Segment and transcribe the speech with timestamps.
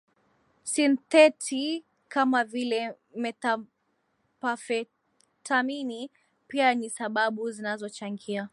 [0.63, 6.09] sintheti kama vile methamphetamini
[6.47, 8.49] pia ni sababu zinazochangia